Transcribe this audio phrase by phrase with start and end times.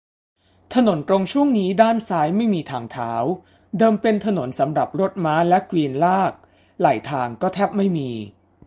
[0.73, 3.13] ถนนตรงช่วงนี้ ด้านซ้ายไม่มีทางเท้า
[3.77, 6.33] เดิมเป็นถนนสำหรับรถม้าและเกวียนลาก
[6.79, 8.09] ไหล่ทางก็แทบไม่มี